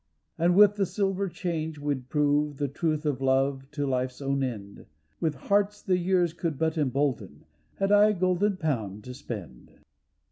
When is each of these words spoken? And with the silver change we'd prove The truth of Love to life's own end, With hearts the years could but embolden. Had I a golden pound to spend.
And 0.35 0.55
with 0.55 0.77
the 0.77 0.87
silver 0.87 1.29
change 1.29 1.77
we'd 1.77 2.09
prove 2.09 2.57
The 2.57 2.67
truth 2.67 3.05
of 3.05 3.21
Love 3.21 3.69
to 3.69 3.85
life's 3.85 4.19
own 4.19 4.41
end, 4.41 4.87
With 5.19 5.35
hearts 5.35 5.79
the 5.83 5.95
years 5.99 6.33
could 6.33 6.57
but 6.57 6.75
embolden. 6.75 7.45
Had 7.75 7.91
I 7.91 8.07
a 8.07 8.13
golden 8.15 8.57
pound 8.57 9.03
to 9.03 9.13
spend. 9.13 9.73